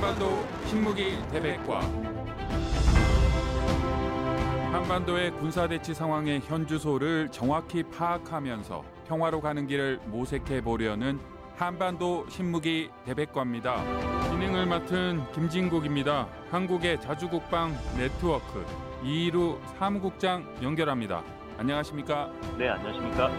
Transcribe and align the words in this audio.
한반도 0.00 0.46
신무기 0.64 1.18
대백과 1.30 1.80
한반도의 4.72 5.30
군사대치 5.32 5.92
상황의 5.92 6.40
현주소를 6.40 7.28
정확히 7.30 7.82
파악하면서 7.82 8.82
평화로 9.06 9.42
가는 9.42 9.66
길을 9.66 10.00
모색해 10.06 10.62
보려는 10.62 11.20
한반도 11.54 12.26
신무기 12.30 12.88
대백과입니다. 13.04 14.30
진행을 14.30 14.64
맡은 14.64 15.30
김진국입니다. 15.32 16.28
한국의 16.50 16.98
자주국방 17.02 17.76
네트워크 17.98 18.64
이루 19.04 19.60
사무국장 19.78 20.46
연결합니다. 20.62 21.22
안녕하십니까? 21.58 22.32
네, 22.56 22.70
안녕하십니까? 22.70 23.30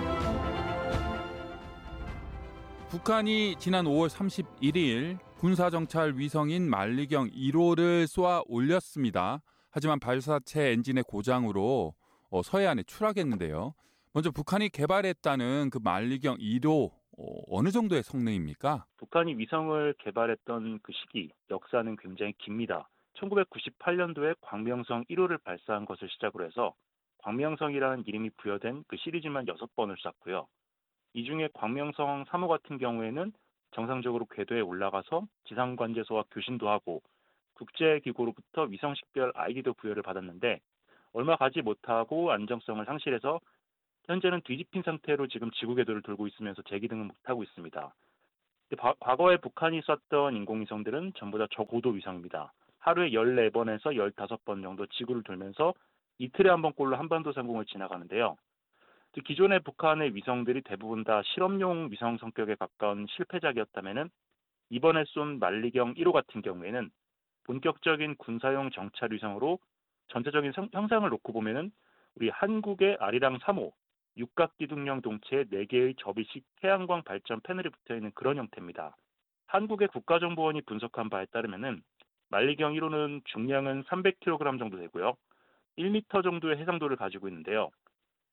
북한이 2.91 3.55
지난 3.58 3.86
5월 3.86 4.09
31일 4.09 5.18
군사정찰 5.41 6.18
위성인 6.18 6.70
만리경 6.70 7.30
1호를 7.30 8.05
쏘아 8.05 8.44
올렸습니다. 8.45 9.41
하지만 9.72 10.00
발사체 10.00 10.70
엔진의 10.73 11.04
고장으로 11.08 11.95
어, 12.30 12.41
서해안에 12.44 12.84
추락했는데요. 12.84 13.73
먼저 14.14 14.30
북한이 14.30 14.70
개발했다는 14.70 15.72
그 15.72 15.80
만리경 15.84 16.38
1호 16.38 16.91
어, 17.17 17.62
느 17.64 17.72
정도의 17.72 18.04
성능입니까? 18.04 18.86
북한이 18.98 19.36
위성을 19.40 19.95
개발했던 19.98 20.80
그 20.84 20.91
시기 20.94 21.31
역사는 21.50 21.98
굉장히 21.98 22.34
깁니다. 22.38 22.88
1998년도에 23.16 24.36
광명성 24.42 25.05
1호를 25.05 25.44
발사한 25.44 25.86
것을 25.86 26.08
시작으로 26.12 26.45
해서 26.45 26.76
광명성이라는 27.23 28.03
이름이 28.05 28.30
부여된 28.38 28.84
그 28.88 28.95
시리즈만 28.95 29.45
6번을 29.45 29.95
쐈고요. 30.03 30.45
이 31.14 31.26
중에 31.26 31.50
광명성 31.55 32.26
3호 32.26 32.48
같은 32.48 32.78
경우에는 32.78 33.34
정상적으로 33.71 34.25
궤도에 34.25 34.61
올라가서 34.61 35.27
지상관제소와 35.45 36.25
교신도 36.31 36.69
하고 36.69 37.02
국제기구로부터 37.53 38.63
위성식별 38.63 39.33
ID도 39.36 39.73
부여를 39.73 40.03
받았는데 40.03 40.59
얼마 41.13 41.36
가지 41.36 41.61
못하고 41.61 42.31
안정성을 42.31 42.83
상실해서 42.86 43.39
현재는 44.05 44.41
뒤집힌 44.45 44.81
상태로 44.83 45.28
지금 45.28 45.52
지구 45.52 45.75
궤도를 45.75 46.02
돌고 46.02 46.28
있으면서 46.28 46.61
재기등을 46.63 47.05
못하고 47.05 47.44
있습니다. 47.44 47.94
과거에 49.00 49.38
북한이 49.38 49.81
쐈던 49.81 50.35
인공위성들은 50.38 51.13
전부 51.17 51.38
다 51.38 51.45
저고도 51.52 51.89
위성입니다. 51.89 52.53
하루에 52.80 53.11
14번에서 53.11 53.95
15번 54.16 54.63
정도 54.63 54.85
지구를 54.88 55.23
돌면서 55.23 55.73
이틀에 56.17 56.50
한 56.50 56.61
번꼴로 56.61 56.95
한반도 56.95 57.33
상공을 57.33 57.66
지나가는데요. 57.66 58.38
기존의 59.20 59.59
북한의 59.62 60.16
위성들이 60.16 60.62
대부분 60.62 61.04
다 61.04 61.22
실험용 61.26 61.90
위성 61.92 62.17
성격에 62.17 62.56
가까운 62.56 63.08
실패작이었다면 63.09 64.09
이번에 64.70 65.03
쏜 65.08 65.38
만리경 65.40 65.95
1호 65.95 66.14
같은 66.14 66.42
경우에는 66.42 66.90
본격적인 67.44 68.16
군사용 68.16 68.72
정찰 68.72 69.12
위성으로 69.12 69.59
전체적인 70.08 70.53
성, 70.53 70.70
형상을 70.72 71.09
놓고 71.09 71.34
보면은 71.34 71.72
우리 72.16 72.30
한국의 72.30 72.98
아리랑 73.00 73.40
3호 73.40 73.73
육각기둥형 74.18 75.02
동체에 75.02 75.46
4개의 75.46 75.98
접이식 75.98 76.46
태양광 76.62 77.03
발전 77.03 77.42
패널이 77.42 77.70
붙어 77.70 77.96
있는 77.96 78.12
그런 78.14 78.38
형태입니다. 78.38 78.96
한국의 79.48 79.90
국가정보원이 79.90 80.62
분석한 80.62 81.09
바에 81.09 81.25
따르면은 81.31 81.81
만리경 82.30 82.73
1호는 82.73 83.25
중량은 83.25 83.84
300kg 83.84 84.58
정도 84.59 84.78
되고요. 84.78 85.18
1m 85.78 86.23
정도의 86.23 86.58
해상도를 86.58 86.96
가지고 86.96 87.28
있는데요. 87.28 87.70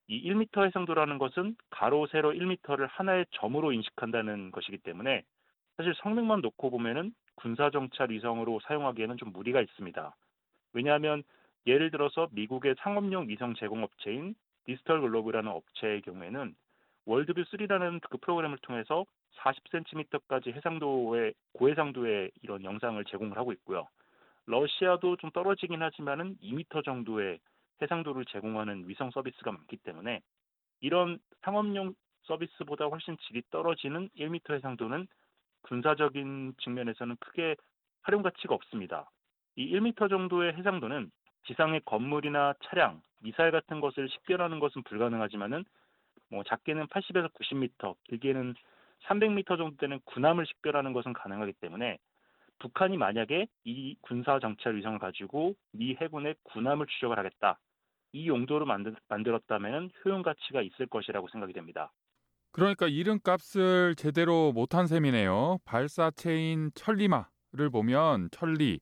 이 0.09 0.31
1m 0.31 0.67
해상도라는 0.67 1.19
것은 1.19 1.55
가로 1.71 2.07
세로 2.07 2.33
1m를 2.33 2.89
하나의 2.91 3.27
점으로 3.33 3.73
인식한다는 3.73 4.51
것이기 4.51 4.79
때문에 4.79 5.23
사실 5.77 5.95
성능만 6.03 6.41
놓고 6.41 6.71
보면은 6.71 7.13
군사 7.37 7.71
정찰 7.71 8.11
위성으로 8.11 8.59
사용하기에는 8.65 9.19
좀 9.19 9.33
무리가 9.33 9.61
있습니다. 9.61 10.17
왜냐하면 10.73 11.23
예를 11.67 11.91
들어서 11.91 12.29
미국의 12.33 12.75
상업용 12.79 13.29
위성 13.29 13.55
제공 13.55 13.85
업체인 13.85 14.35
디지털 14.65 15.01
글로브라는 15.01 15.51
업체의 15.51 16.03
경우에는 16.03 16.55
월드뷰 17.05 17.43
3라는 17.43 18.01
그 18.09 18.19
프로그램을 18.19 18.59
통해서 18.59 19.05
40cm까지 19.37 20.55
해상도의 20.55 21.35
고해상도의 21.53 22.31
이런 22.43 22.65
영상을 22.65 23.03
제공을 23.05 23.37
하고 23.37 23.53
있고요. 23.53 23.89
러시아도 24.47 25.17
좀 25.17 25.31
떨어지긴 25.31 25.83
하지만은 25.83 26.37
2m 26.43 26.85
정도의 26.85 27.39
해상도를 27.83 28.25
제공하는 28.27 28.89
위성 28.89 29.11
서비스가 29.11 29.53
많기 29.53 29.77
때문에 29.77 30.21
이런 30.81 31.19
상업용 31.43 31.95
서비스보다 32.23 32.87
훨씬 32.87 33.17
질이 33.19 33.43
떨어지는 33.51 34.09
1m 34.17 34.55
해상도는 34.55 35.07
군사적인 35.63 36.55
측면에서는 36.59 37.17
크게 37.21 37.57
활용 38.03 38.23
가치가 38.23 38.55
없습니다. 38.55 39.11
이 39.57 39.75
1m 39.75 40.09
정도의 40.09 40.55
해상도는 40.55 41.11
지상의 41.47 41.81
건물이나 41.85 42.55
차량, 42.65 43.03
미사일 43.21 43.51
같은 43.51 43.81
것을 43.81 44.09
식별하는 44.09 44.61
것은 44.61 44.83
불가능하지만은 44.83 45.65
뭐 46.31 46.43
작게는 46.45 46.87
80에서 46.87 47.33
90m, 47.33 47.97
길게는 48.05 48.55
300m 49.07 49.57
정도 49.57 49.77
되는 49.77 50.01
군함을 50.05 50.47
식별하는 50.47 50.93
것은 50.93 51.13
가능하기 51.13 51.55
때문에 51.55 51.99
북한이 52.59 52.97
만약에 52.97 53.47
이 53.65 53.97
군사 54.01 54.39
정찰 54.41 54.77
위성을 54.77 54.99
가지고 54.99 55.55
미 55.73 55.97
해군의 56.01 56.35
군함을 56.43 56.87
추적을 56.87 57.19
하겠다. 57.19 57.59
이 58.13 58.29
용도로 58.29 58.67
만들, 58.67 58.97
만들었다면 59.09 59.91
효용 60.05 60.23
가치가 60.23 60.63
있을 60.63 60.87
것이라고 60.87 61.29
생각이 61.31 61.53
됩니다. 61.53 61.93
그러니까 62.53 62.89
이름값을 62.89 63.95
제대로 63.97 64.53
못한 64.53 64.87
셈이네요. 64.87 65.59
발사체인 65.65 66.71
천리마를 66.75 67.71
보면 67.71 68.31
천리 68.31 68.81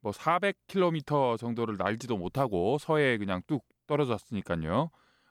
뭐 0.00 0.12
400km 0.12 1.36
정도를 1.38 1.76
날지도 1.76 2.16
못하고 2.16 2.78
서해에 2.78 3.18
그냥 3.18 3.42
뚝 3.46 3.66
떨어졌으니까요. 3.86 4.90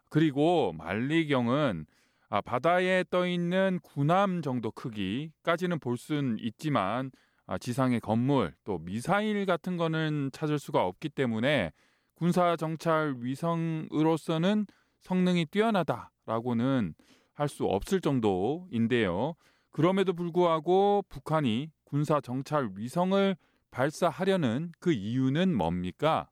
그리고 0.09 0.73
만리경은 0.73 1.85
아, 2.31 2.41
바다에 2.41 3.03
떠 3.09 3.25
있는 3.25 3.79
군함 3.81 4.43
정도 4.43 4.71
크기까지는 4.71 5.79
볼 5.79 5.97
수는 5.97 6.37
있지만 6.39 7.11
아, 7.47 7.57
지상의 7.57 8.01
건물 8.01 8.53
또 8.63 8.77
미사일 8.77 9.47
같은 9.47 9.77
거는 9.77 10.29
찾을 10.31 10.59
수가 10.59 10.85
없기 10.85 11.09
때문에 11.09 11.71
군사 12.19 12.57
정찰 12.57 13.15
위성으로서는 13.21 14.65
성능이 14.99 15.45
뛰어나다라고는 15.45 16.93
할 17.33 17.47
수 17.47 17.63
없을 17.63 18.01
정도인데요. 18.01 19.35
그럼에도 19.71 20.11
불구하고 20.11 21.05
북한이 21.07 21.69
군사 21.85 22.19
정찰 22.19 22.71
위성을 22.75 23.37
발사하려는 23.71 24.73
그 24.81 24.91
이유는 24.91 25.55
뭡니까? 25.55 26.27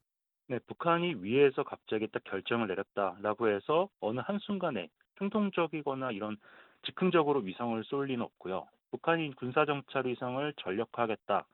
네, 0.50 0.60
북한이 0.68 1.16
위에서 1.22 1.64
갑자기 1.64 2.10
딱 2.12 2.22
결정을 2.26 2.68
내렸다라고 2.68 3.48
해서 3.48 3.88
어느 4.02 4.20
한순간에 4.20 4.90
충동적이거나 5.18 6.12
이런 6.12 6.36
즉흥적으로 6.84 7.40
위성을 7.40 7.82
쏠 7.86 8.08
리는 8.08 8.22
없고요. 8.22 8.68
북한이 8.92 9.36
군사정찰 9.36 10.06
위성을 10.06 10.54
전력화하겠다 10.58 11.46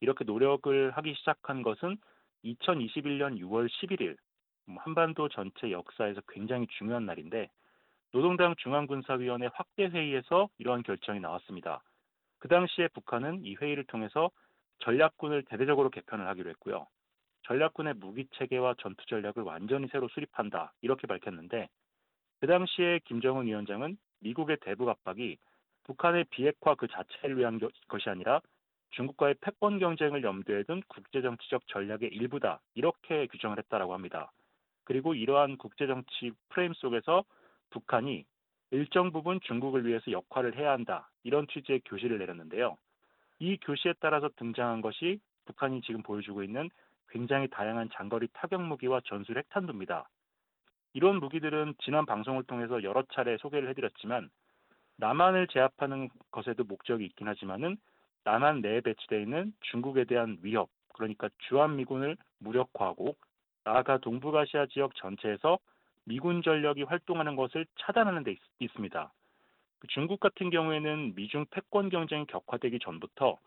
이렇게 0.00 0.24
노력을 0.24 0.92
하기 0.92 1.14
시작한 1.16 1.62
것은 1.62 1.96
2021년 2.44 3.38
6월 3.40 3.68
11일 3.68 4.16
한반도 4.78 5.28
전체 5.28 5.70
역사에서 5.70 6.20
굉장히 6.28 6.66
중요한 6.78 7.06
날인데 7.06 7.50
노동당 8.12 8.54
중앙군사위원회 8.56 9.48
확대 9.52 9.86
회의에서 9.86 10.48
이러한 10.58 10.82
결정이 10.82 11.20
나왔습니다. 11.20 11.82
그 12.38 12.48
당시에 12.48 12.88
북한은 12.88 13.44
이 13.44 13.54
회의를 13.56 13.84
통해서 13.84 14.30
전략군을 14.80 15.44
대대적으로 15.44 15.90
개편을 15.90 16.26
하기로 16.26 16.50
했고요. 16.50 16.86
전략군의 17.42 17.94
무기 17.94 18.26
체계와 18.32 18.74
전투 18.78 19.04
전략을 19.06 19.42
완전히 19.42 19.88
새로 19.88 20.08
수립한다 20.08 20.72
이렇게 20.80 21.06
밝혔는데 21.06 21.68
그 22.40 22.46
당시에 22.46 23.00
김정은 23.04 23.46
위원장은 23.46 23.96
미국의 24.20 24.58
대북 24.60 24.88
압박이 24.88 25.36
북한의 25.84 26.24
비핵화 26.30 26.74
그 26.74 26.86
자체를 26.88 27.38
위한 27.38 27.60
것이 27.88 28.08
아니라 28.08 28.40
중국과의 28.90 29.36
패권 29.40 29.78
경쟁을 29.78 30.22
염두에 30.22 30.64
둔 30.64 30.82
국제정치적 30.88 31.66
전략의 31.68 32.10
일부다 32.12 32.60
이렇게 32.74 33.26
규정을 33.26 33.58
했다라고 33.58 33.94
합니다. 33.94 34.32
그리고 34.84 35.14
이러한 35.14 35.56
국제정치 35.56 36.32
프레임 36.48 36.72
속에서 36.74 37.24
북한이 37.70 38.24
일정 38.72 39.12
부분 39.12 39.40
중국을 39.40 39.86
위해서 39.86 40.10
역할을 40.10 40.56
해야 40.56 40.72
한다 40.72 41.08
이런 41.22 41.46
취지의 41.48 41.82
교시를 41.84 42.18
내렸는데요. 42.18 42.76
이 43.38 43.56
교시에 43.58 43.94
따라서 44.00 44.28
등장한 44.36 44.80
것이 44.80 45.20
북한이 45.46 45.82
지금 45.82 46.02
보여주고 46.02 46.42
있는 46.42 46.70
굉장히 47.08 47.48
다양한 47.48 47.90
장거리 47.92 48.28
타격 48.32 48.62
무기와 48.62 49.00
전술 49.04 49.38
핵탄두입니다. 49.38 50.08
이런 50.92 51.20
무기들은 51.20 51.74
지난 51.82 52.06
방송을 52.06 52.44
통해서 52.44 52.82
여러 52.82 53.02
차례 53.12 53.36
소개를 53.38 53.68
해드렸지만 53.70 54.30
남한을 54.96 55.48
제압하는 55.48 56.08
것에도 56.30 56.64
목적이 56.64 57.06
있긴 57.06 57.28
하지만은 57.28 57.76
남한 58.24 58.60
내에 58.60 58.80
배치되어 58.80 59.20
있는 59.20 59.52
중국에 59.70 60.04
대한 60.04 60.38
위협, 60.42 60.68
그러니까 60.94 61.28
주한미군을 61.48 62.16
무력화하고 62.38 63.16
나아가 63.64 63.98
동북아시아 63.98 64.66
지역 64.66 64.94
전체에서 64.96 65.58
미군 66.04 66.42
전력이 66.42 66.82
활동하는 66.84 67.36
것을 67.36 67.66
차단하는 67.78 68.24
데 68.24 68.36
있, 68.58 68.72
습니다 68.72 69.12
중국 69.88 70.20
같은 70.20 70.50
경우에는 70.50 71.14
미중 71.14 71.46
패권 71.50 71.88
경쟁이 71.88 72.26
격화되기 72.26 72.78
전부터 72.80 73.38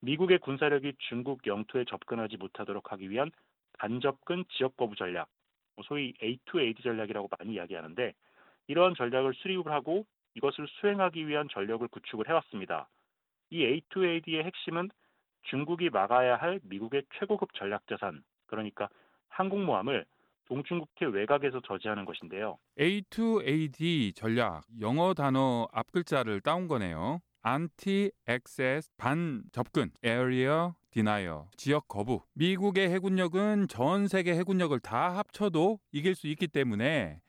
미국의 0.00 0.38
군사력이 0.38 0.94
중국 1.08 1.46
영토에 1.46 1.84
접근하지 1.84 2.36
못하도록 2.36 2.92
하기 2.92 3.10
위한 3.10 3.30
반접근 3.78 4.44
지역 4.50 4.76
거부 4.76 4.96
전략, 4.96 5.28
뭐 5.74 5.84
소위 5.84 6.12
A2AD 6.14 6.82
전략이라고 6.82 7.28
많이 7.38 7.54
이야기하는데 7.54 8.14
이러한 8.68 8.94
전략을 8.94 9.34
수립을 9.34 9.70
하고 9.72 10.06
이것을 10.34 10.66
수행하기 10.68 11.28
위한 11.28 11.48
전력을 11.50 11.86
구축을 11.88 12.28
해왔습니다. 12.28 12.88
이 13.50 13.80
A2AD의 13.92 14.44
핵심은 14.44 14.90
중국이 15.42 15.90
막아야 15.90 16.36
할 16.36 16.60
미국의 16.64 17.04
최고급 17.18 17.54
전략 17.54 17.86
자산, 17.86 18.22
그러니까 18.46 18.88
항공모함을 19.28 20.04
동중국해 20.46 21.06
외곽에서 21.06 21.60
저지하는 21.66 22.04
것인데요. 22.04 22.58
A2AD 22.78 24.14
전략 24.14 24.62
영어 24.80 25.14
단어 25.14 25.68
앞 25.72 25.92
글자를 25.92 26.40
따온 26.40 26.68
거네요. 26.68 27.20
Anti-Access 27.44 28.90
반 28.96 29.44
접근 29.52 29.90
Area 30.04 30.70
Denier 30.90 31.42
지역 31.56 31.86
거부. 31.86 32.22
미국의 32.34 32.90
해군력은 32.90 33.68
전 33.68 34.08
세계 34.08 34.34
해군력을 34.34 34.78
다 34.80 35.16
합쳐도 35.16 35.78
이길 35.92 36.16
수 36.16 36.26
있기 36.26 36.48
때문에 36.48 37.20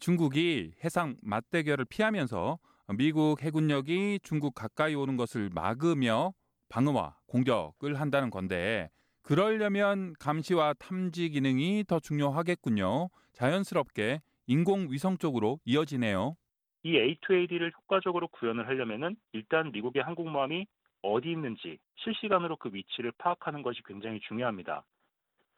중국이 0.00 0.72
해상 0.84 1.16
맞대결을 1.22 1.84
피하면서 1.84 2.58
미국 2.96 3.42
해군력이 3.42 4.20
중국 4.22 4.54
가까이 4.54 4.94
오는 4.94 5.16
것을 5.16 5.50
막으며 5.54 6.32
방어와 6.68 7.16
공격을 7.26 8.00
한다는 8.00 8.30
건데 8.30 8.90
그러려면 9.22 10.12
감시와 10.18 10.74
탐지 10.74 11.30
기능이 11.30 11.84
더 11.86 12.00
중요하겠군요. 12.00 13.08
자연스럽게 13.32 14.20
인공위성 14.46 15.18
쪽으로 15.18 15.60
이어지네요. 15.64 16.36
이 16.82 16.94
A2AD를 16.94 17.72
효과적으로 17.76 18.28
구현을 18.28 18.66
하려면 18.66 19.16
일단 19.32 19.70
미국의 19.70 20.02
항공모함이 20.02 20.66
어디 21.02 21.30
있는지 21.30 21.78
실시간으로 21.96 22.56
그 22.56 22.70
위치를 22.72 23.12
파악하는 23.18 23.62
것이 23.62 23.82
굉장히 23.84 24.20
중요합니다. 24.20 24.84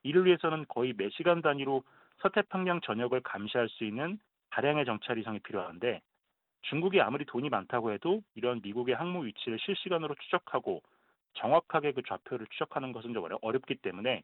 이를 0.03 0.27
위해서는 0.27 0.67
거의 0.69 0.93
매 0.97 1.09
시간 1.11 1.41
단위로 1.41 1.85
서태평양 2.21 2.81
전역을 2.83 3.23
감시할 3.23 3.69
수 3.71 3.85
있는 3.85 4.19
다량의 4.51 4.85
정찰 4.85 5.17
위성이 5.17 5.39
필요한데 5.41 6.03
중국이 6.63 7.01
아무리 7.01 7.25
돈이 7.25 7.49
많다고 7.49 7.93
해도 7.93 8.23
이런 8.35 8.61
미국의 8.63 8.95
항모 8.95 9.21
위치를 9.21 9.59
실시간으로 9.61 10.15
추적하고 10.15 10.83
정확하게 11.35 11.93
그 11.93 12.03
좌표를 12.03 12.47
추적하는 12.51 12.93
것은 12.93 13.15
좀 13.15 13.27
어렵기 13.41 13.77
때문에 13.77 14.23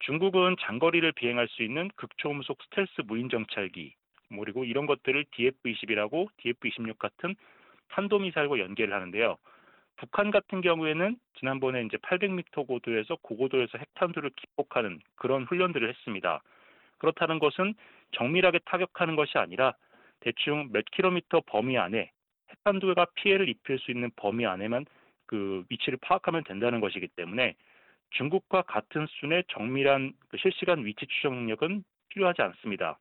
중국은 0.00 0.56
장거리를 0.60 1.12
비행할 1.12 1.48
수 1.48 1.62
있는 1.62 1.88
극초음속 1.96 2.58
스텔스 2.62 3.02
무인 3.06 3.28
정찰기 3.28 3.94
뭐 4.30 4.44
그리고 4.44 4.64
이런 4.64 4.86
것들을 4.86 5.24
DF-20이라고 5.32 6.28
DF-26 6.38 6.98
같은 6.98 7.34
탄도미사일과 7.88 8.58
연계를 8.58 8.94
하는데요. 8.94 9.36
북한 9.96 10.30
같은 10.30 10.62
경우에는 10.62 11.18
지난번에 11.38 11.82
이제 11.82 11.98
800m 11.98 12.66
고도에서 12.66 13.16
고고도에서 13.20 13.76
핵탄두를 13.76 14.30
기폭하는 14.34 15.00
그런 15.16 15.44
훈련들을 15.44 15.86
했습니다. 15.88 16.40
그렇다는 16.98 17.38
것은 17.38 17.74
정밀하게 18.12 18.60
타격하는 18.64 19.16
것이 19.16 19.36
아니라 19.36 19.74
대충 20.20 20.68
몇 20.72 20.84
킬로미터 20.92 21.42
범위 21.46 21.78
안에 21.78 22.10
핵탄두가 22.50 23.06
피해를 23.14 23.48
입힐 23.48 23.78
수 23.78 23.90
있는 23.90 24.10
범위 24.16 24.46
안에만 24.46 24.86
그 25.26 25.64
위치를 25.70 25.98
파악하면 26.02 26.44
된다는 26.44 26.80
것이기 26.80 27.08
때문에 27.08 27.54
중국과 28.10 28.62
같은 28.62 29.06
수준의 29.06 29.44
정밀한 29.48 30.12
그 30.28 30.36
실시간 30.38 30.84
위치 30.84 31.06
추적 31.06 31.32
능력은 31.32 31.84
필요하지 32.08 32.42
않습니다. 32.42 32.98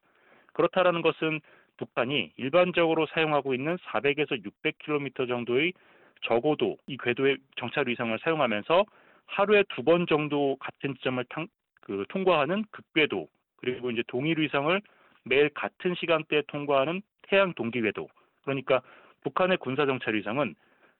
그렇다라는 0.54 1.01
것은 1.01 1.42
북한이 1.77 2.33
일반적으로 2.38 3.07
사용하고 3.07 3.54
있는 3.54 3.77
400에서 3.77 4.44
600km 4.44 5.27
정도의 5.27 5.74
적어도 6.22 6.77
이 6.88 6.98
궤도의 6.98 7.38
정찰 7.57 7.88
위성을 7.88 8.18
사용하면서 8.19 8.86
하루에 9.25 9.63
두 9.69 9.83
번 9.83 10.06
정도 10.07 10.57
같은 10.57 10.94
지점을 10.95 11.24
탕, 11.30 11.48
그, 11.81 12.06
통과하는 12.10 12.65
극궤도 12.72 13.27
그리고 13.57 13.92
이제 13.92 14.04
동일 14.07 14.39
위성을 14.39 14.81
매일 15.29 15.49
같은 15.49 15.95
시간대에 15.95 16.41
통과하는 16.47 17.01
태양 17.23 17.53
동기 17.53 17.81
궤도 17.81 18.09
그러니까 18.43 18.81
북한의 19.21 19.57
군사 19.57 19.85
정찰 19.85 20.15
위성은 20.15 20.55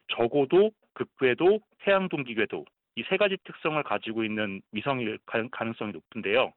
적어도 0.08 0.72
극궤도, 0.94 1.60
태양 1.80 2.10
동기 2.10 2.36
궤도 2.36 2.66
이 3.00 3.04
세 3.08 3.16
가지 3.18 3.38
특성을 3.46 3.82
가지고 3.84 4.26
있는 4.26 4.62
위성일 4.74 5.20
가능성이 5.52 5.94
높은데요. 5.94 6.52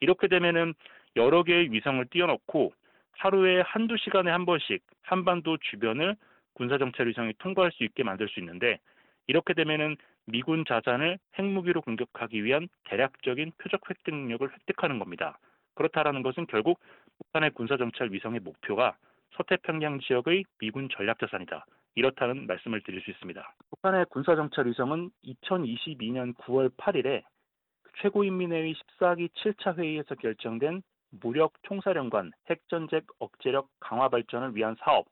이렇게 0.00 0.26
되면은 0.26 0.74
여러 1.16 1.42
개의 1.42 1.70
위성을 1.70 2.02
띄워놓고 2.06 2.72
하루에 3.18 3.60
한두 3.60 3.96
시간에 3.98 4.30
한 4.30 4.46
번씩 4.46 4.82
한반도 5.02 5.58
주변을 5.58 6.16
군사 6.54 6.78
정찰 6.78 7.08
위성이 7.08 7.34
통과할 7.38 7.72
수 7.72 7.84
있게 7.84 8.02
만들 8.02 8.28
수 8.28 8.40
있는데 8.40 8.78
이렇게 9.26 9.52
되면은 9.52 9.96
미군 10.26 10.64
자산을 10.66 11.18
핵무기로 11.38 11.82
공격하기 11.82 12.42
위한 12.42 12.68
대략적인 12.84 13.52
표적 13.58 13.82
획득 13.90 14.14
능력을 14.14 14.50
획득하는 14.50 14.98
겁니다. 14.98 15.38
그렇다라는 15.74 16.22
것은 16.22 16.46
결국 16.46 16.80
북한의 17.22 17.50
군사 17.52 17.76
정찰 17.76 18.12
위성의 18.12 18.40
목표가 18.40 18.96
서태평양 19.36 20.00
지역의 20.00 20.44
미군 20.58 20.88
전략 20.90 21.18
자산이다. 21.18 21.64
이렇다는 21.94 22.46
말씀을 22.46 22.82
드릴 22.82 23.00
수 23.02 23.10
있습니다. 23.10 23.54
북한의 23.70 24.06
군사정찰 24.06 24.66
위성은 24.66 25.10
2022년 25.24 26.34
9월 26.36 26.70
8일에 26.76 27.22
최고인민회의 28.00 28.74
14기 28.74 29.28
7차 29.34 29.76
회의에서 29.76 30.14
결정된 30.14 30.82
무력 31.10 31.52
총사령관 31.62 32.32
핵전쟁 32.48 33.02
억제력 33.18 33.68
강화 33.80 34.08
발전을 34.08 34.56
위한 34.56 34.76
사업 34.80 35.06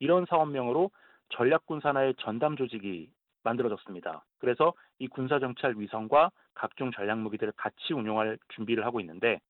이런 0.00 0.26
사업명으로 0.26 0.90
전략군 1.30 1.80
산하의 1.80 2.14
전담 2.18 2.56
조직이 2.56 3.08
만들어졌습니다. 3.44 4.24
그래서 4.38 4.72
이 4.98 5.06
군사정찰 5.06 5.74
위성과 5.76 6.30
각종 6.54 6.90
전략 6.90 7.18
무기들을 7.20 7.52
같이 7.56 7.92
운용할 7.92 8.38
준비를 8.48 8.84
하고 8.84 8.98
있는데 9.00 9.40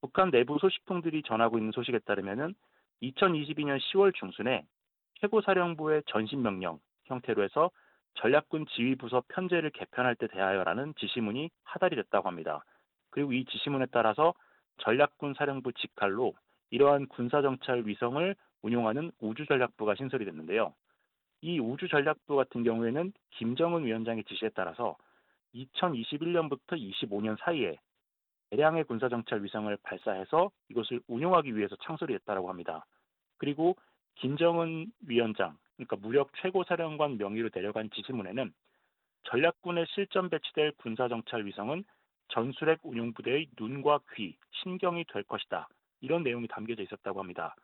북한 0.00 0.30
내부 0.30 0.58
소식통들이 0.58 1.22
전하고 1.22 1.58
있는 1.58 1.72
소식에 1.72 1.98
따르면은 2.00 2.54
2022년 3.02 3.78
10월 3.78 4.14
중순에 4.14 4.64
최고사령부의 5.20 6.02
전신명령 6.06 6.78
형태로 7.04 7.42
해서 7.42 7.70
전략군 8.14 8.66
지휘부서 8.66 9.24
편제를 9.28 9.70
개편할 9.70 10.16
때 10.16 10.26
대하여라는 10.28 10.94
지시문이 10.98 11.50
하달이 11.64 11.96
됐다고 11.96 12.28
합니다. 12.28 12.64
그리고 13.10 13.32
이 13.32 13.44
지시문에 13.44 13.86
따라서 13.90 14.34
전략군 14.78 15.34
사령부 15.34 15.72
직할로 15.72 16.34
이러한 16.70 17.06
군사정찰 17.08 17.84
위성을 17.86 18.34
운용하는 18.62 19.12
우주전략부가 19.20 19.94
신설이 19.94 20.24
됐는데요. 20.24 20.74
이 21.40 21.60
우주전략부 21.60 22.36
같은 22.36 22.64
경우에는 22.64 23.12
김정은 23.30 23.84
위원장의 23.84 24.24
지시에 24.24 24.50
따라서 24.54 24.96
2021년부터 25.54 26.72
25년 26.72 27.38
사이에 27.40 27.78
대량의 28.50 28.84
군사정찰 28.84 29.44
위성을 29.44 29.76
발사해서 29.82 30.50
이것을 30.70 31.00
운용하기 31.06 31.56
위해서 31.56 31.76
창설이 31.82 32.12
됐다고 32.18 32.48
합니다. 32.48 32.86
그리고 33.36 33.76
김정은 34.16 34.90
위원장, 35.06 35.56
그러니까 35.76 35.96
무력 35.96 36.30
최고사령관 36.40 37.18
명의로 37.18 37.50
내려간 37.54 37.90
지시문에는 37.90 38.52
전략군에 39.24 39.84
실전 39.86 40.30
배치될 40.30 40.72
군사정찰 40.78 41.44
위성은 41.46 41.84
전술핵 42.28 42.80
운용부대의 42.82 43.48
눈과 43.58 44.00
귀, 44.14 44.36
신경이 44.62 45.04
될 45.12 45.22
것이다. 45.24 45.68
이런 46.00 46.22
내용이 46.22 46.48
담겨져 46.48 46.82
있었다고 46.82 47.20
합니다. 47.20 47.54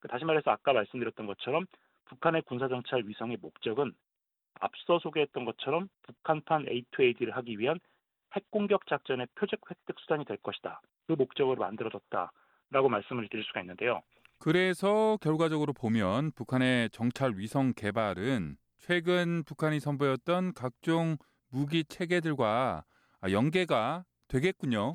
그 0.00 0.08
다시 0.08 0.24
말해서 0.24 0.50
아까 0.50 0.72
말씀드렸던 0.72 1.26
것처럼 1.26 1.66
북한의 2.06 2.42
군사정찰 2.42 3.02
위성의 3.06 3.38
목적은 3.40 3.92
앞서 4.60 4.98
소개했던 4.98 5.44
것처럼 5.44 5.88
북한판 6.02 6.66
A2AD를 6.66 7.32
하기 7.32 7.58
위한 7.58 7.78
핵공격 8.36 8.86
작전의 8.86 9.26
표적 9.34 9.60
획득 9.70 9.98
수단이 10.00 10.24
될 10.24 10.36
것이다. 10.38 10.80
그 11.06 11.12
목적으로 11.12 11.58
만들어졌다라고 11.60 12.88
말씀을 12.88 13.28
드릴 13.28 13.44
수가 13.44 13.60
있는데요. 13.60 14.02
그래서 14.38 15.16
결과적으로 15.22 15.72
보면 15.72 16.32
북한의 16.32 16.90
정찰 16.90 17.32
위성 17.36 17.72
개발은 17.74 18.56
최근 18.78 19.42
북한이 19.44 19.80
선보였던 19.80 20.52
각종 20.54 21.16
무기 21.50 21.84
체계들과 21.84 22.84
연계가 23.30 24.04
되겠군요. 24.28 24.94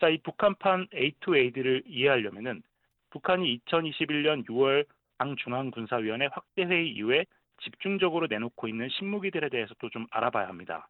자, 0.00 0.08
이 0.08 0.18
북한판 0.22 0.88
A2AD를 0.88 1.82
이해하려면은 1.86 2.62
북한이 3.10 3.60
2021년 3.66 4.46
6월 4.48 4.86
당중앙군사위원회 5.18 6.28
확대 6.32 6.64
회의 6.64 6.90
이후에 6.92 7.24
집중적으로 7.62 8.26
내놓고 8.28 8.66
있는 8.66 8.88
신무기들에 8.88 9.48
대해서도 9.48 9.90
좀 9.90 10.06
알아봐야 10.10 10.48
합니다. 10.48 10.88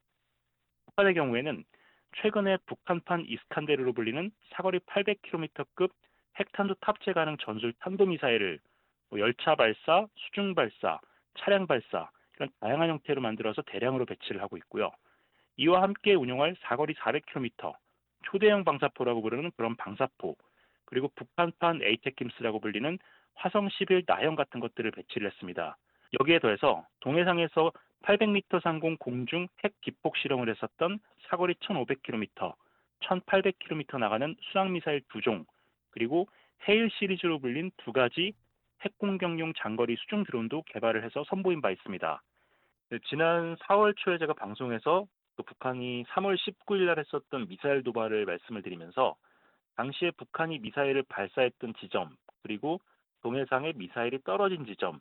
북한의 0.95 1.15
경우에는 1.15 1.65
최근에 2.19 2.59
북한판 2.67 3.25
이스칸데르로 3.27 3.93
불리는 3.95 4.31
사거리 4.55 4.79
800km급 4.81 5.91
핵탄두 6.39 6.77
탑재 6.81 7.13
가능 7.13 7.37
전술 7.39 7.73
탄도미사일을 7.81 8.61
뭐 9.11 9.19
열차 9.19 9.57
발사, 9.57 10.07
수중 10.15 10.55
발사, 10.55 11.01
차량 11.39 11.67
발사 11.67 12.09
이런 12.37 12.49
다양한 12.61 12.91
형태로 12.91 13.21
만들어서 13.21 13.63
대량으로 13.63 14.07
배치를 14.07 14.41
하고 14.41 14.57
있고요. 14.59 14.93
이와 15.57 15.83
함께 15.83 16.15
운용할 16.15 16.55
사거리 16.61 16.95
400km 16.95 17.75
초대형 18.27 18.63
방사포라고 18.65 19.21
부르는 19.23 19.51
그런 19.57 19.77
방사포 19.77 20.37
그리고 20.85 21.11
북한판 21.17 21.83
ATACMS라고 21.83 22.61
불리는 22.61 22.99
화성 23.35 23.69
11 23.69 24.05
나형 24.07 24.37
같은 24.37 24.61
것들을 24.61 24.93
배치를 24.93 25.29
했습니다. 25.29 25.77
여기에 26.21 26.39
더해서 26.41 26.87
동해상에서 27.01 27.73
800m 28.03 28.63
상공 28.63 28.97
공중 28.99 29.49
핵 29.65 29.73
기폭 29.81 30.17
실험을 30.17 30.49
했었던 30.51 30.99
사거리 31.29 31.55
1,500km, 31.55 32.55
1,800km 33.01 33.99
나가는 33.99 34.37
수상 34.43 34.73
미사일 34.73 35.03
두 35.11 35.21
종, 35.21 35.45
그리고 35.91 36.29
해일 36.69 36.91
시리즈로 36.91 37.39
불린 37.39 37.71
두 37.79 37.93
가지 37.93 38.33
핵 38.83 38.99
공격용 38.99 39.55
장거리 39.57 39.97
수중 39.97 40.25
드론도 40.25 40.63
개발을 40.67 41.05
해서 41.05 41.25
선보인 41.29 41.63
바 41.63 41.71
있습니다. 41.71 42.23
네, 42.91 42.99
지난 43.09 43.57
4월 43.57 43.95
초에 43.97 44.19
제가 44.19 44.35
방송에서 44.35 45.07
그 45.37 45.43
북한이 45.43 46.05
3월 46.11 46.37
19일 46.37 46.87
날 46.87 46.99
했었던 46.99 47.49
미사일 47.49 47.83
도발을 47.83 48.27
말씀을 48.27 48.63
드리면서 48.63 49.17
당시에 49.77 50.13
북한이 50.13 50.59
미사일을 50.61 51.03
발사했던 51.09 51.75
지점 51.81 52.17
그리고 52.43 52.81
동해상에 53.23 53.73
미사일이 53.75 54.19
떨어진 54.23 54.67
지점 54.67 55.01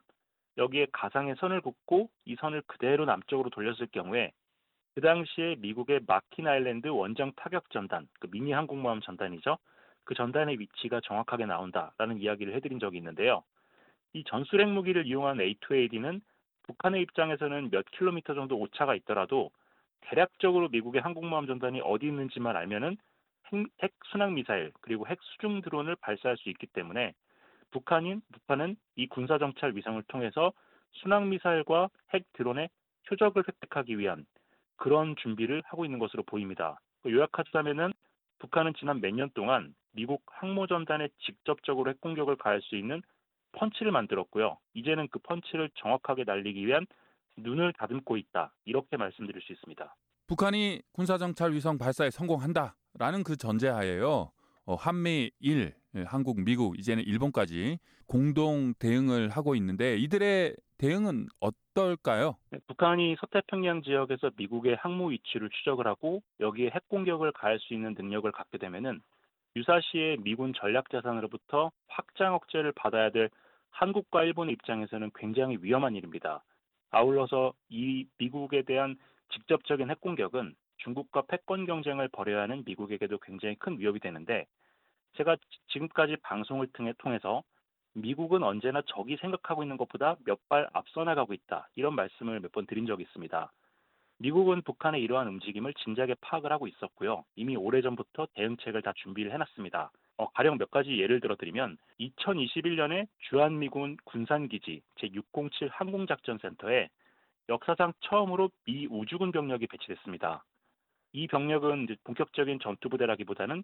여기에 0.57 0.87
가상의 0.91 1.35
선을 1.37 1.61
긋고 1.61 2.09
이 2.25 2.35
선을 2.35 2.63
그대로 2.67 3.05
남쪽으로 3.05 3.49
돌렸을 3.49 3.87
경우에 3.91 4.31
그 4.95 5.01
당시에 5.01 5.55
미국의 5.57 6.01
마킨 6.05 6.47
아일랜드 6.47 6.87
원정 6.87 7.33
타격 7.35 7.69
전단, 7.71 8.07
그 8.19 8.27
미니 8.29 8.51
항공모함 8.51 9.01
전단이죠. 9.01 9.57
그 10.03 10.13
전단의 10.13 10.59
위치가 10.59 10.99
정확하게 11.01 11.45
나온다라는 11.45 12.19
이야기를 12.19 12.53
해드린 12.53 12.79
적이 12.79 12.97
있는데요. 12.97 13.43
이 14.13 14.23
전술핵 14.25 14.69
무기를 14.69 15.07
이용한 15.07 15.37
A2AD는 15.37 16.21
북한의 16.63 17.01
입장에서는 17.01 17.71
몇 17.71 17.85
킬로미터 17.91 18.35
정도 18.35 18.57
오차가 18.59 18.95
있더라도 18.95 19.49
대략적으로 20.01 20.69
미국의 20.69 21.01
항공모함 21.01 21.47
전단이 21.47 21.81
어디 21.81 22.05
있는지만 22.07 22.55
알면은 22.55 22.97
핵, 23.51 23.65
핵 23.81 23.93
순항 24.11 24.35
미사일 24.35 24.71
그리고 24.81 25.07
핵 25.07 25.19
수중 25.21 25.61
드론을 25.61 25.95
발사할 25.95 26.37
수 26.37 26.49
있기 26.49 26.67
때문에 26.67 27.13
북한인 27.73 28.21
북한은 28.31 28.75
이 28.95 29.07
군사 29.07 29.37
정찰 29.39 29.75
위성을 29.75 30.01
통해서 30.03 30.53
순항 31.01 31.29
미사일과 31.29 31.89
핵 32.13 32.23
드론의 32.33 32.69
표적을 33.09 33.43
획득하기 33.47 33.97
위한 33.97 34.25
그런 34.77 35.15
준비를 35.17 35.63
하고 35.65 35.83
있는 35.83 35.97
것으로 35.99 36.23
보입니다. 36.23 36.79
그 37.01 37.11
요약하자면은 37.11 37.91
북한은 38.39 38.73
지난 38.79 39.01
몇 39.01 39.11
년 39.13 39.29
동안 39.33 39.73
미국 39.91 40.21
항모 40.27 40.67
전단에 40.67 41.09
직접적으로 41.25 41.89
핵 41.89 41.99
공격을 41.99 42.35
가할 42.37 42.61
수 42.61 42.75
있는 42.75 43.01
펀치를 43.53 43.91
만들었고요. 43.91 44.57
이제는 44.73 45.07
그 45.09 45.19
펀치를 45.19 45.69
정확하게 45.75 46.23
날리기 46.25 46.65
위한 46.65 46.85
눈을 47.37 47.73
다듬고 47.73 48.17
있다. 48.17 48.53
이렇게 48.65 48.97
말씀드릴 48.97 49.41
수 49.41 49.51
있습니다. 49.51 49.95
북한이 50.27 50.81
군사정찰 50.93 51.53
위성 51.53 51.77
발사에 51.77 52.09
성공한다라는 52.11 53.23
그 53.25 53.35
전제하에요. 53.35 54.31
어, 54.65 54.75
한미일, 54.75 55.73
예, 55.95 56.03
한국, 56.03 56.41
미국, 56.41 56.79
이제는 56.79 57.03
일본까지 57.03 57.79
공동 58.07 58.73
대응을 58.79 59.29
하고 59.29 59.55
있는데 59.55 59.97
이들의 59.97 60.55
대응은 60.77 61.27
어떨까요? 61.39 62.37
네, 62.51 62.59
북한이 62.67 63.15
서태평양 63.19 63.83
지역에서 63.83 64.31
미국의 64.37 64.75
항모 64.75 65.07
위치를 65.07 65.49
추적을 65.49 65.87
하고 65.87 66.21
여기에 66.39 66.71
핵 66.73 66.87
공격을 66.89 67.31
가할 67.33 67.59
수 67.59 67.73
있는 67.73 67.93
능력을 67.97 68.29
갖게 68.31 68.57
되면은 68.57 69.01
유사시에 69.55 70.17
미군 70.23 70.53
전략 70.53 70.89
자산으로부터 70.89 71.71
확장 71.87 72.33
억제를 72.33 72.71
받아야 72.71 73.11
될 73.11 73.29
한국과 73.69 74.23
일본의 74.23 74.53
입장에서는 74.53 75.11
굉장히 75.15 75.57
위험한 75.61 75.95
일입니다. 75.95 76.43
아울러서 76.91 77.53
이 77.69 78.05
미국에 78.17 78.63
대한 78.63 78.97
직접적인 79.33 79.89
핵 79.89 79.99
공격은 80.01 80.55
중국과 80.83 81.23
패권 81.27 81.65
경쟁을 81.65 82.07
벌여야 82.09 82.43
하는 82.43 82.63
미국에게도 82.65 83.17
굉장히 83.19 83.55
큰 83.55 83.79
위협이 83.79 83.99
되는데 83.99 84.45
제가 85.17 85.37
지금까지 85.69 86.17
방송을 86.23 86.67
통해서 86.97 87.43
미국은 87.93 88.43
언제나 88.43 88.81
적이 88.87 89.17
생각하고 89.17 89.63
있는 89.63 89.77
것보다 89.77 90.15
몇 90.25 90.39
발 90.49 90.67
앞서 90.73 91.03
나가고 91.03 91.33
있다. 91.33 91.69
이런 91.75 91.95
말씀을 91.95 92.39
몇 92.39 92.51
번 92.51 92.65
드린 92.65 92.85
적이 92.87 93.03
있습니다. 93.03 93.51
미국은 94.19 94.61
북한의 94.61 95.01
이러한 95.03 95.27
움직임을 95.27 95.73
진작에 95.75 96.15
파악을 96.21 96.51
하고 96.51 96.67
있었고요. 96.67 97.23
이미 97.35 97.55
오래전부터 97.55 98.27
대응책을 98.35 98.81
다 98.81 98.93
준비를 98.95 99.31
해놨습니다. 99.33 99.91
어, 100.17 100.29
가령 100.31 100.57
몇 100.57 100.71
가지 100.71 100.97
예를 100.97 101.19
들어 101.19 101.35
드리면 101.35 101.77
2021년에 101.99 103.07
주한미군 103.29 103.97
군산기지 104.05 104.81
제607 104.95 105.69
항공작전센터에 105.71 106.89
역사상 107.49 107.93
처음으로 108.01 108.49
미 108.65 108.87
우주군 108.89 109.31
병력이 109.31 109.67
배치됐습니다. 109.67 110.43
이 111.13 111.27
병력은 111.27 111.87
본격적인 112.03 112.59
전투부대라기보다는 112.59 113.63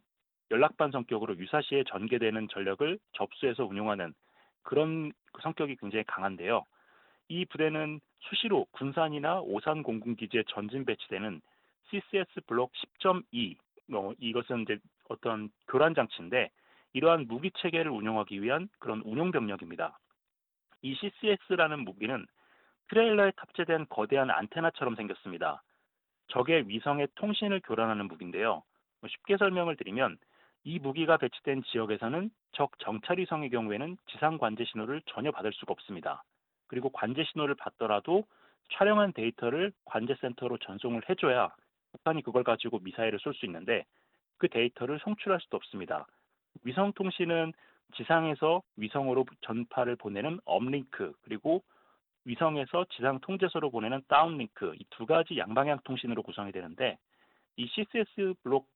연락반 0.51 0.91
성격으로 0.91 1.37
유사시에 1.37 1.83
전개되는 1.85 2.47
전력을 2.49 2.99
접수해서 3.13 3.65
운용하는 3.65 4.13
그런 4.63 5.11
성격이 5.41 5.75
굉장히 5.77 6.03
강한데요. 6.05 6.63
이 7.27 7.45
부대는 7.45 7.99
수시로 8.21 8.65
군산이나 8.71 9.41
오산 9.41 9.83
공군기지에 9.83 10.43
전진 10.49 10.85
배치되는 10.85 11.41
CCS 11.89 12.41
블록 12.47 12.71
10.2 13.01 13.55
어, 13.93 14.13
이것은 14.19 14.61
이제 14.61 14.77
어떤 15.07 15.49
교란 15.67 15.95
장치인데 15.95 16.51
이러한 16.93 17.25
무기 17.27 17.51
체계를 17.51 17.91
운용하기 17.91 18.41
위한 18.41 18.69
그런 18.79 19.01
운용 19.01 19.31
병력입니다. 19.31 19.97
이 20.81 20.95
CCS라는 20.95 21.79
무기는 21.83 22.25
트레일러에 22.89 23.31
탑재된 23.37 23.87
거대한 23.89 24.29
안테나처럼 24.29 24.95
생겼습니다. 24.95 25.61
적의 26.29 26.67
위성의 26.67 27.09
통신을 27.15 27.61
교란하는 27.61 28.07
무기인데요. 28.07 28.63
뭐 29.01 29.09
쉽게 29.09 29.37
설명을 29.37 29.75
드리면 29.75 30.17
이 30.63 30.79
무기가 30.79 31.17
배치된 31.17 31.63
지역에서는 31.63 32.29
적 32.51 32.71
정찰 32.79 33.19
위성의 33.19 33.49
경우에는 33.49 33.97
지상 34.07 34.37
관제 34.37 34.65
신호를 34.65 35.01
전혀 35.07 35.31
받을 35.31 35.53
수가 35.53 35.71
없습니다. 35.73 36.23
그리고 36.67 36.89
관제 36.89 37.23
신호를 37.23 37.55
받더라도 37.55 38.25
촬영한 38.73 39.13
데이터를 39.13 39.71
관제 39.85 40.15
센터로 40.21 40.57
전송을 40.59 41.01
해줘야 41.09 41.49
북한이 41.91 42.21
그걸 42.21 42.43
가지고 42.43 42.79
미사일을 42.79 43.19
쏠 43.19 43.33
수 43.33 43.45
있는데 43.45 43.85
그 44.37 44.47
데이터를 44.47 44.99
송출할 44.99 45.39
수도 45.41 45.57
없습니다. 45.57 46.05
위성 46.63 46.93
통신은 46.93 47.53
지상에서 47.95 48.61
위성으로 48.77 49.25
전파를 49.41 49.95
보내는 49.95 50.39
uplink 50.45 51.13
그리고 51.21 51.63
위성에서 52.25 52.85
지상 52.91 53.19
통제소로 53.19 53.71
보내는 53.71 54.01
downlink 54.07 54.75
이 54.75 54.83
두 54.91 55.05
가지 55.05 55.37
양방향 55.37 55.79
통신으로 55.83 56.23
구성이 56.23 56.51
되는데 56.51 56.97
이 57.55 57.67
CCS 57.67 58.35
Block 58.43 58.67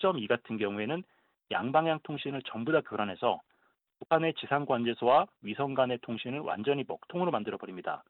10.2 0.00 0.28
같은 0.28 0.58
경우에는 0.58 1.02
양방향 1.50 2.00
통신을 2.02 2.42
전부 2.42 2.72
다 2.72 2.80
교란해서 2.80 3.40
북한의 3.98 4.34
지상 4.34 4.66
관제소와 4.66 5.26
위성 5.42 5.74
간의 5.74 5.98
통신을 6.02 6.40
완전히 6.40 6.84
먹통으로 6.86 7.30
만들어 7.30 7.56
버립니다. 7.56 8.02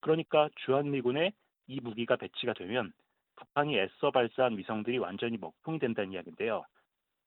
그러니까 0.00 0.48
주한미군의 0.64 1.32
이 1.68 1.80
무기가 1.80 2.16
배치가 2.16 2.52
되면 2.54 2.92
북한이 3.36 3.78
애써 3.78 4.10
발사한 4.10 4.56
위성들이 4.58 4.98
완전히 4.98 5.36
먹통이 5.36 5.78
된다는 5.78 6.12
이야기인데요. 6.12 6.64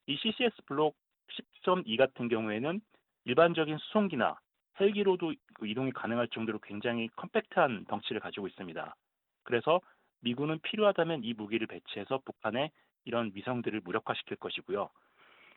이 0.07 0.17
CCS 0.17 0.63
블록 0.65 0.95
10.2 1.63 1.97
같은 1.97 2.27
경우에는 2.27 2.81
일반적인 3.25 3.77
수송기나 3.77 4.39
헬기로도 4.81 5.33
그 5.53 5.67
이동이 5.67 5.91
가능할 5.91 6.27
정도로 6.29 6.59
굉장히 6.59 7.07
컴팩트한 7.15 7.85
덩치를 7.85 8.19
가지고 8.19 8.47
있습니다. 8.47 8.95
그래서 9.43 9.79
미군은 10.21 10.59
필요하다면 10.59 11.23
이 11.23 11.33
무기를 11.33 11.67
배치해서 11.67 12.19
북한의 12.25 12.71
이런 13.05 13.31
위성들을 13.33 13.81
무력화시킬 13.83 14.37
것이고요. 14.37 14.89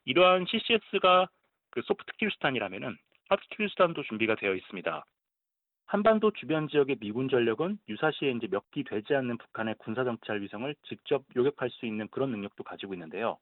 이러한 0.05 0.47
CCS가 0.47 1.29
그 1.71 1.83
소프트 1.83 2.13
킬스탄이라면은 2.19 2.97
하드 3.29 3.43
킬스탄도 3.57 4.03
준비가 4.05 4.35
되어 4.35 4.55
있습니다. 4.55 5.05
한반도 5.87 6.31
주변 6.33 6.69
지역의 6.69 6.97
미군 6.97 7.29
전력은 7.29 7.79
유사시에 7.89 8.31
이제 8.33 8.47
몇 8.47 8.65
기 8.71 8.85
되지 8.85 9.15
않는 9.15 9.39
북한의 9.39 9.77
군사 9.79 10.05
정찰 10.05 10.41
위성을 10.41 10.75
직접 10.85 11.25
요격할 11.37 11.71
수 11.71 11.87
있는 11.87 12.09
그런 12.09 12.31
능력도 12.31 12.65
가지고 12.65 12.95
있는데요. 12.95 13.39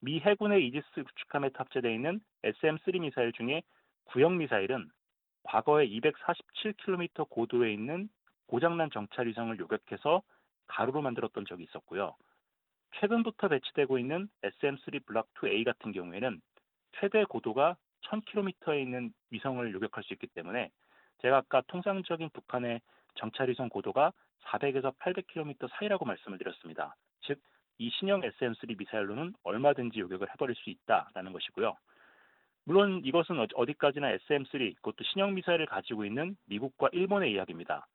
미 0.00 0.20
해군의 0.20 0.66
이지스 0.66 1.02
구축함에 1.02 1.50
탑재되어 1.50 1.92
있는 1.92 2.20
SM-3 2.44 3.00
미사일 3.00 3.32
중에 3.32 3.62
구형 4.04 4.38
미사일은 4.38 4.88
과거에 5.46 5.88
247km 5.88 7.28
고도에 7.28 7.72
있는 7.72 8.08
고장난 8.46 8.90
정찰 8.90 9.26
위성을 9.26 9.56
요격해서 9.58 10.22
가루로 10.66 11.02
만들었던 11.02 11.46
적이 11.46 11.64
있었고요. 11.64 12.16
최근부터 12.96 13.48
배치되고 13.48 13.98
있는 13.98 14.28
SM-3 14.42 15.06
블락 15.06 15.32
2A 15.34 15.64
같은 15.64 15.92
경우에는 15.92 16.40
최대 16.98 17.24
고도가 17.24 17.76
1000km에 18.08 18.80
있는 18.80 19.12
위성을 19.30 19.72
요격할 19.72 20.04
수 20.04 20.14
있기 20.14 20.26
때문에 20.28 20.70
제가 21.22 21.38
아까 21.38 21.62
통상적인 21.66 22.30
북한의 22.32 22.80
정찰 23.14 23.48
위성 23.48 23.68
고도가 23.68 24.12
400에서 24.44 24.96
800km 24.98 25.68
사이라고 25.72 26.04
말씀을 26.04 26.38
드렸습니다. 26.38 26.94
즉, 27.22 27.40
이 27.78 27.90
신형 27.90 28.22
SM-3 28.22 28.78
미사일로는 28.78 29.34
얼마든지 29.42 30.00
요격을 30.00 30.30
해버릴 30.30 30.54
수 30.56 30.70
있다라는 30.70 31.32
것이고요. 31.32 31.76
물론 32.66 33.00
이것은 33.04 33.38
어, 33.38 33.46
어디까지나 33.54 34.10
SM-3, 34.10 34.74
그것도 34.76 35.04
신형 35.04 35.34
미사일을 35.34 35.66
가지고 35.66 36.04
있는 36.04 36.36
미국과 36.46 36.88
일본의 36.92 37.32
이야기입니다. 37.32 37.86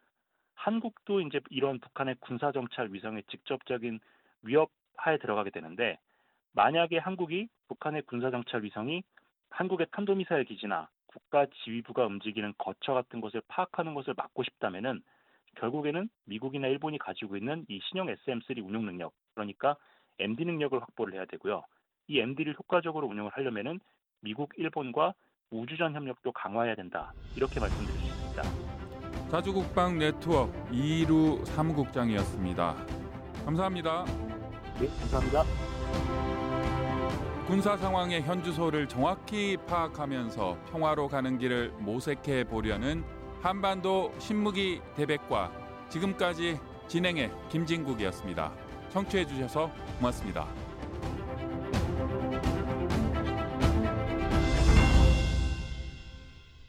한국도 0.56 1.20
이제 1.22 1.42
이런 1.50 1.80
북한의 1.80 2.16
군사 2.22 2.52
정찰 2.54 2.92
위성의 2.92 3.24
직접적인 3.30 4.00
위협 4.44 4.72
하에 4.96 5.18
들어가게 5.18 5.50
되는데 5.50 6.00
만약에 6.54 7.00
한국이 7.00 7.50
북한의 7.68 8.04
군사 8.04 8.32
정찰 8.32 8.64
위성이 8.64 9.04
한국의 9.50 9.88
탄도미사일 9.92 10.46
기지나 10.46 10.90
국가 11.06 11.46
지휘부가 11.48 12.06
움직이는 12.06 12.54
거처 12.58 12.94
같은 12.94 13.20
것을 13.20 13.42
파악하는 13.50 13.94
것을 13.94 14.14
막고 14.16 14.44
싶다면은 14.44 15.02
결국에는 15.56 16.08
미국이나 16.24 16.68
일본이 16.68 16.98
가지고 16.98 17.36
있는 17.36 17.66
이 17.68 17.82
신형 17.84 18.08
SM3 18.08 18.64
운용 18.64 18.86
능력, 18.86 19.12
그러니까 19.34 19.76
MD 20.20 20.46
능력을 20.46 20.82
확보를 20.82 21.16
해야 21.16 21.26
되고요. 21.26 21.64
이 22.08 22.20
MD를 22.20 22.56
효과적으로 22.58 23.08
운영을 23.08 23.32
하려면은 23.32 23.82
미국, 24.22 24.52
일본과 24.56 25.14
우주전 25.50 25.96
협력도 25.96 26.32
강화해야 26.32 26.76
된다. 26.76 27.12
이렇게 27.36 27.60
말씀드릴 27.60 28.00
수 28.00 28.06
있습니다. 28.06 28.44
자주국방 29.32 29.98
네트워크 29.98 30.56
이루 30.72 31.44
사무국장이었습니다. 31.46 32.76
감사합니다. 33.46 34.06
네, 34.80 34.88
감사합니다. 35.00 35.44
군사 37.48 37.76
상황의 37.76 38.22
현주소를 38.22 38.88
정확히 38.88 39.58
파악하면서 39.68 40.58
평화로 40.72 41.08
가는 41.08 41.38
길을 41.38 41.72
모색해 41.80 42.44
보려는 42.44 43.04
한반도 43.42 44.14
신무기 44.20 44.82
대백과 44.96 45.52
지금까지 45.90 46.60
진행의 46.88 47.32
김진국이었습니다. 47.50 48.52
청취해 48.90 49.26
주셔서 49.26 49.72
고맙습니다. 49.98 50.48